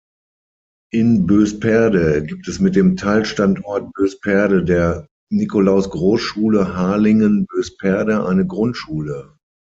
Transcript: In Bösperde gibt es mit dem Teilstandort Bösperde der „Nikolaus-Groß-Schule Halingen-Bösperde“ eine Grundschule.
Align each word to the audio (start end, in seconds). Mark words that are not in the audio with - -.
In 0.91 1.27
Bösperde 1.27 2.25
gibt 2.25 2.47
es 2.47 2.59
mit 2.59 2.75
dem 2.75 2.97
Teilstandort 2.97 3.93
Bösperde 3.93 4.63
der 4.65 5.07
„Nikolaus-Groß-Schule 5.31 6.75
Halingen-Bösperde“ 6.75 8.25
eine 8.25 8.47
Grundschule. 8.47 9.37